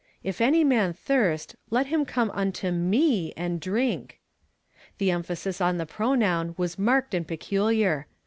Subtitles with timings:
[0.23, 4.19] "If any man thirst, let him come unto jVIE, and drink."
[4.97, 8.07] The emphasis on the pronoun was marked and peculiar.